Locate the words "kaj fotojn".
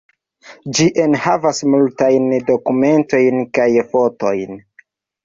3.59-4.59